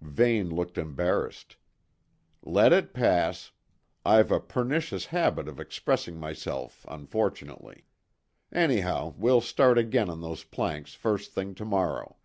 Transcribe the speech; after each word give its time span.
Vane 0.00 0.48
looked 0.48 0.78
embarrassed. 0.78 1.56
"Let 2.42 2.72
it 2.72 2.94
pass; 2.94 3.50
I've 4.06 4.32
a 4.32 4.40
pernicious 4.40 5.04
habit 5.04 5.46
of 5.48 5.60
expressing 5.60 6.16
myself 6.18 6.86
unfortunately. 6.88 7.84
Anyhow, 8.50 9.12
we'll 9.18 9.42
start 9.42 9.76
again 9.76 10.08
on 10.08 10.22
those 10.22 10.44
planks 10.44 10.94
first 10.94 11.32
thing 11.34 11.54
to 11.56 11.66
morrow." 11.66 12.16